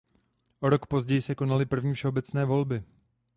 O 0.59 0.69
rok 0.69 0.85
později 0.87 1.21
se 1.21 1.35
konaly 1.35 1.65
první 1.65 1.93
všeobecné 1.93 2.45
volby. 2.45 2.83